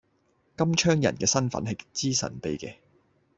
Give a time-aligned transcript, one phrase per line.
[0.57, 2.77] 金槍人嘅身份係極之神秘嘅